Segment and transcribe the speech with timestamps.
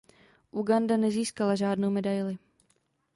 [0.51, 2.37] Uganda nezískala žádnou medaili.